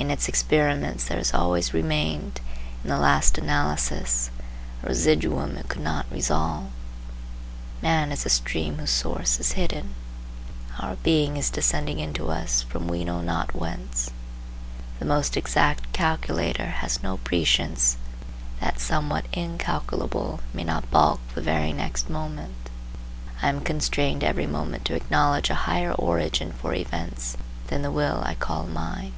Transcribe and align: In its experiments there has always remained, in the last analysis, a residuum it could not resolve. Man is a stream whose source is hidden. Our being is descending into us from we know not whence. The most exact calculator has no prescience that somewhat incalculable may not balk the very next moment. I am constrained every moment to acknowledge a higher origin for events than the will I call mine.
In 0.00 0.10
its 0.10 0.28
experiments 0.30 1.04
there 1.04 1.18
has 1.18 1.34
always 1.34 1.74
remained, 1.74 2.40
in 2.82 2.88
the 2.88 2.96
last 2.96 3.36
analysis, 3.36 4.30
a 4.82 4.86
residuum 4.86 5.58
it 5.58 5.68
could 5.68 5.82
not 5.82 6.06
resolve. 6.10 6.70
Man 7.82 8.10
is 8.10 8.24
a 8.24 8.30
stream 8.30 8.78
whose 8.78 8.88
source 8.88 9.38
is 9.38 9.52
hidden. 9.52 9.94
Our 10.78 10.96
being 10.96 11.36
is 11.36 11.50
descending 11.50 11.98
into 11.98 12.30
us 12.30 12.62
from 12.62 12.88
we 12.88 13.04
know 13.04 13.20
not 13.20 13.54
whence. 13.54 14.10
The 15.00 15.04
most 15.04 15.36
exact 15.36 15.92
calculator 15.92 16.68
has 16.80 17.02
no 17.02 17.18
prescience 17.18 17.98
that 18.58 18.78
somewhat 18.80 19.26
incalculable 19.34 20.40
may 20.54 20.64
not 20.64 20.90
balk 20.90 21.20
the 21.34 21.42
very 21.42 21.74
next 21.74 22.08
moment. 22.08 22.70
I 23.42 23.50
am 23.50 23.60
constrained 23.60 24.24
every 24.24 24.46
moment 24.46 24.86
to 24.86 24.94
acknowledge 24.94 25.50
a 25.50 25.54
higher 25.68 25.92
origin 25.92 26.52
for 26.52 26.72
events 26.72 27.36
than 27.66 27.82
the 27.82 27.90
will 27.92 28.22
I 28.24 28.34
call 28.34 28.64
mine. 28.66 29.12